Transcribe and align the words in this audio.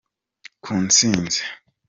ku 0.63 0.71
ntsinzi. 0.85 1.41